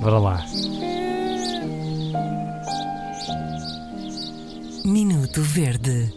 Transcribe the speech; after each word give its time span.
Bora 0.00 0.18
lá. 0.18 0.44
Minuto 4.84 5.40
Verde. 5.42 6.12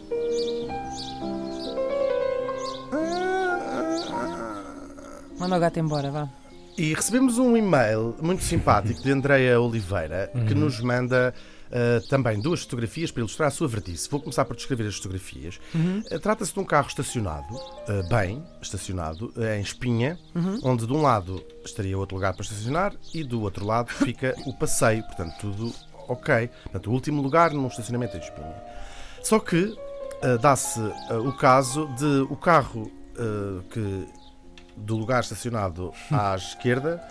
Manda 5.40 5.58
o 5.58 5.60
gato 5.60 5.80
embora, 5.80 6.10
vá. 6.10 6.30
E 6.78 6.94
recebemos 6.94 7.38
um 7.38 7.56
e-mail 7.56 8.16
muito 8.22 8.44
simpático 8.44 9.02
de 9.02 9.12
Andreia 9.12 9.62
Oliveira 9.62 10.32
que 10.48 10.54
nos 10.54 10.82
manda 10.82 11.34
uh, 11.76 12.08
também 12.08 12.40
duas 12.40 12.62
fotografias 12.62 13.12
para 13.12 13.20
ilustrar 13.20 13.48
a 13.48 13.52
sua 13.52 13.68
vertice. 13.68 14.10
Vou 14.10 14.22
começar 14.22 14.46
por 14.46 14.56
descrever 14.56 14.88
as 14.88 14.96
fotografias. 14.96 15.60
Uh, 15.76 16.20
Trata-se 16.20 16.54
de 16.54 16.60
um 16.60 16.64
carro 16.64 16.88
estacionado, 16.88 17.54
uh, 17.54 18.08
bem 18.10 18.44
estacionado, 18.62 19.34
em 19.56 19.62
espinha, 19.62 20.18
onde 20.64 20.88
de 20.88 20.94
um 20.94 21.02
lado 21.02 21.44
estaria 21.64 21.98
outro 21.98 22.16
lugar 22.16 22.34
para 22.34 22.44
estacionar 22.44 22.94
e 23.14 23.24
do 23.24 23.42
outro 23.42 23.66
lado 23.66 23.90
fica 23.94 24.36
o 24.46 24.54
passeio. 24.54 25.04
Portanto, 25.04 25.36
tudo 25.40 25.74
ok. 26.08 26.50
Portanto, 26.64 26.88
o 26.90 26.94
último 26.94 27.22
lugar 27.22 27.52
num 27.52 27.68
estacionamento 27.68 28.16
em 28.18 28.20
espinha. 28.20 28.56
Só 29.24 29.40
que 29.40 29.76
dá-se 30.42 30.80
o 31.26 31.34
caso 31.34 31.88
de 31.96 32.22
o 32.30 32.36
carro 32.36 32.92
que 33.72 34.08
do 34.78 34.98
lugar 34.98 35.22
estacionado 35.22 35.92
à 36.12 36.36
esquerda 36.36 37.02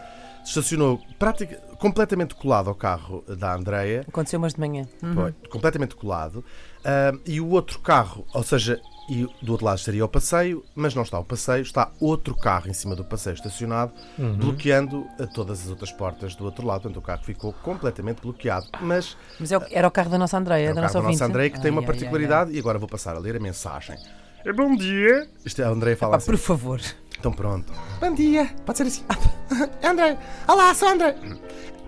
estacionou 0.45 1.01
pratica, 1.19 1.57
completamente 1.79 2.35
colado 2.35 2.69
ao 2.69 2.75
carro 2.75 3.25
da 3.27 3.55
Andreia, 3.55 4.05
Aconteceu 4.09 4.39
umas 4.39 4.55
de 4.55 4.61
manhã. 4.61 4.87
Uhum. 5.03 5.15
Foi, 5.15 5.35
completamente 5.51 5.95
colado, 5.97 6.45
ah, 6.85 7.13
e 7.27 7.41
o 7.41 7.49
outro 7.51 7.79
carro, 7.81 8.27
ou 8.35 8.43
seja, 8.43 8.81
e 9.09 9.27
do 9.43 9.53
outro 9.53 9.67
lado 9.67 9.79
estaria 9.79 10.03
o 10.03 10.09
passeio, 10.09 10.65
mas 10.75 10.95
não 10.95 11.03
está 11.03 11.19
o 11.19 11.25
passeio, 11.25 11.61
está 11.63 11.91
outro 12.01 12.35
carro 12.35 12.69
em 12.71 12.73
cima 12.73 12.97
do 12.97 13.05
passeio 13.05 13.35
estacionado, 13.35 13.93
bloqueando 14.39 15.07
ah, 15.21 15.27
todas 15.27 15.63
as 15.63 15.69
outras 15.69 15.93
portas 15.93 16.35
do 16.35 16.45
outro 16.45 16.67
lado. 16.67 16.83
Portanto, 16.83 16.99
o 16.99 17.03
carro 17.03 17.23
ficou 17.23 17.53
completamente 17.53 18.23
bloqueado. 18.23 18.67
Mas 18.81 19.17
Mas 19.39 19.53
é 19.53 19.59
o- 19.59 19.63
era 19.71 19.87
o 19.87 19.91
carro 19.91 20.09
da 20.11 20.19
nossa 20.19 20.39
Andreia, 20.39 20.69
é 20.69 20.73
o 20.73 20.75
da 20.75 20.81
carro 20.83 20.87
nossa 20.95 21.03
da 21.03 21.09
nossa. 21.09 21.25
Andreia 21.27 21.51
que 21.51 21.61
tem 21.61 21.71
uma 21.71 21.81
Ai, 21.81 21.85
ai, 21.85 21.91
ai, 21.91 21.99
particularidade 21.99 22.53
e 22.53 22.59
agora 22.59 22.79
vou 22.79 22.89
passar 22.89 23.15
a 23.15 23.19
ler 23.19 23.37
a 23.37 23.41
mensagem. 23.41 23.97
É 24.45 24.53
bom 24.53 24.75
dia. 24.77 25.27
Isto 25.45 25.63
é 25.63 25.65
a 25.65 25.69
Andreia 25.69 25.95
ai. 25.95 25.99
fala 25.99 26.13
Pá, 26.13 26.17
assim. 26.19 26.27
por 26.27 26.39
favor. 26.39 26.81
Então 27.25 27.33
pronto. 27.33 27.73
Bom 27.99 28.13
dia. 28.13 28.51
Pode 28.67 28.77
ser 28.77 28.87
assim. 28.87 29.03
André. 29.83 30.19
Olá, 30.47 30.75
sou 30.75 30.89
André. 30.89 31.17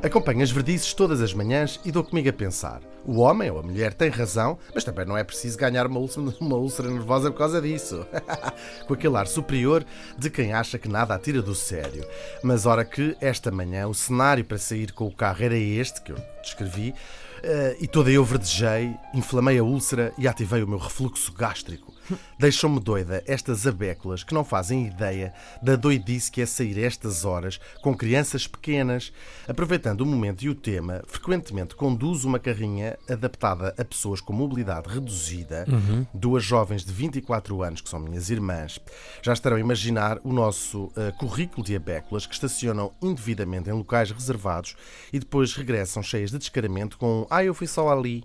Acompanho 0.03 0.42
as 0.42 0.51
verdices 0.51 0.95
todas 0.95 1.20
as 1.20 1.34
manhãs 1.34 1.79
e 1.84 1.92
dou 1.92 2.03
comigo 2.03 2.31
a 2.31 2.33
pensar. 2.33 2.81
O 3.05 3.19
homem 3.19 3.51
ou 3.51 3.59
a 3.59 3.62
mulher 3.62 3.92
tem 3.92 4.09
razão, 4.09 4.59
mas 4.75 4.83
também 4.83 5.05
não 5.05 5.14
é 5.14 5.23
preciso 5.23 5.59
ganhar 5.59 5.87
uma 5.87 6.01
úlcera, 6.01 6.27
uma 6.41 6.57
úlcera 6.57 6.89
nervosa 6.89 7.31
por 7.31 7.37
causa 7.37 7.61
disso. 7.61 8.07
Com 8.89 8.95
aquele 8.95 9.14
ar 9.14 9.27
superior 9.27 9.84
de 10.17 10.31
quem 10.31 10.55
acha 10.55 10.79
que 10.79 10.89
nada 10.89 11.14
atira 11.14 11.42
do 11.42 11.55
sério. 11.55 12.07
Mas 12.42 12.64
ora 12.64 12.83
que 12.83 13.14
esta 13.20 13.51
manhã 13.51 13.87
o 13.89 13.95
cenário 13.95 14.42
para 14.42 14.57
sair 14.57 14.91
com 14.91 15.07
o 15.07 15.14
carro 15.14 15.45
era 15.45 15.59
este 15.59 16.01
que 16.01 16.12
eu 16.12 16.19
descrevi, 16.41 16.95
eh, 17.42 17.77
e 17.79 17.87
toda 17.87 18.11
eu 18.11 18.25
verdejei, 18.25 18.97
inflamei 19.12 19.59
a 19.59 19.62
úlcera 19.62 20.14
e 20.17 20.27
ativei 20.27 20.62
o 20.62 20.69
meu 20.69 20.79
refluxo 20.79 21.31
gástrico. 21.34 21.95
Deixam-me 22.38 22.80
doida 22.80 23.22
estas 23.26 23.66
abéculas 23.66 24.22
que 24.22 24.34
não 24.34 24.44
fazem 24.44 24.86
ideia 24.86 25.32
da 25.62 25.76
doidice 25.76 26.30
que 26.30 26.40
é 26.40 26.46
sair 26.46 26.78
a 26.78 26.86
estas 26.86 27.24
horas 27.24 27.60
com 27.82 27.96
crianças 27.96 28.46
pequenas. 28.46 29.12
Aproveitando 29.48 30.00
o 30.02 30.06
momento 30.06 30.42
e 30.42 30.48
o 30.48 30.54
tema, 30.54 31.02
frequentemente 31.06 31.74
conduzo 31.74 32.28
uma 32.28 32.38
carrinha 32.38 32.98
adaptada 33.08 33.74
a 33.78 33.84
pessoas 33.84 34.20
com 34.20 34.32
mobilidade 34.32 34.88
reduzida, 34.88 35.66
duas 36.12 36.44
jovens 36.44 36.84
de 36.84 36.92
24 36.92 37.62
anos 37.62 37.80
que 37.80 37.88
são 37.88 38.00
minhas 38.00 38.30
irmãs. 38.30 38.78
Já 39.22 39.32
estarão 39.32 39.56
a 39.56 39.60
imaginar 39.60 40.18
o 40.22 40.32
nosso 40.32 40.90
eh, 40.96 41.12
currículo 41.18 41.64
de 41.64 41.74
abéculas 41.74 42.27
que 42.27 42.34
estacionam 42.34 42.92
indevidamente 43.02 43.70
em 43.70 43.72
locais 43.72 44.10
reservados 44.10 44.77
e 45.12 45.18
depois 45.18 45.54
regressam 45.54 46.02
cheias 46.02 46.30
de 46.30 46.38
descaramento 46.38 46.98
com 46.98 47.27
Ah, 47.30 47.44
eu 47.44 47.54
fui 47.54 47.66
só 47.66 47.88
ali. 47.88 48.24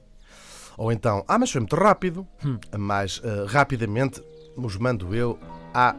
Ou 0.82 0.92
então, 0.92 1.24
ah, 1.28 1.38
mas 1.38 1.52
foi 1.52 1.62
muito 1.62 1.76
rápido. 1.76 2.28
Mais 2.76 3.22
eh, 3.24 3.46
rapidamente 3.48 4.20
os 4.58 4.78
mando 4.78 5.14
eu 5.14 5.38
à. 5.76 5.96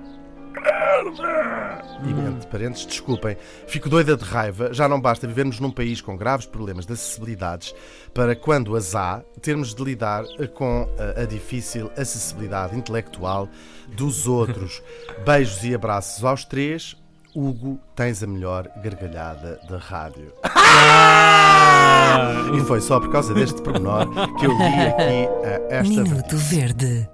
E 2.04 2.10
entre 2.10 2.48
parentes, 2.48 2.84
desculpem, 2.84 3.36
fico 3.68 3.88
doida 3.88 4.16
de 4.16 4.24
raiva. 4.24 4.74
Já 4.74 4.88
não 4.88 5.00
basta 5.00 5.24
vivermos 5.24 5.60
num 5.60 5.70
país 5.70 6.00
com 6.00 6.16
graves 6.16 6.46
problemas 6.46 6.84
de 6.84 6.94
acessibilidades 6.94 7.72
para, 8.12 8.34
quando 8.34 8.74
as 8.74 8.96
há, 8.96 9.22
termos 9.40 9.72
de 9.72 9.84
lidar 9.84 10.24
eh, 10.40 10.48
com 10.48 10.88
eh, 10.98 11.22
a 11.22 11.26
difícil 11.26 11.88
acessibilidade 11.96 12.76
intelectual 12.76 13.48
dos 13.96 14.26
outros. 14.26 14.82
Beijos 15.24 15.62
e 15.62 15.76
abraços 15.76 16.24
aos 16.24 16.44
três. 16.44 17.00
Hugo, 17.34 17.80
tens 17.96 18.22
a 18.22 18.26
melhor 18.26 18.68
gargalhada 18.82 19.58
da 19.68 19.78
rádio. 19.78 20.32
E 22.54 22.60
foi 22.66 22.80
só 22.80 23.00
por 23.00 23.10
causa 23.10 23.32
deste 23.32 23.60
pormenor 23.62 24.06
que 24.38 24.46
eu 24.46 24.52
li 24.52 24.64
aqui 24.64 25.28
eh, 25.44 25.66
esta 25.70 26.02
Minuto 26.02 26.36
Verde. 26.36 27.08